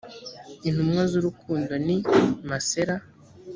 intumwa 0.67 1.01
z 1.11 1.13
urukundo 1.19 1.73
ni 1.85 1.97
masera 2.49 2.95